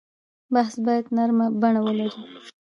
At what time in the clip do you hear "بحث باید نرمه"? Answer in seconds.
0.53-1.45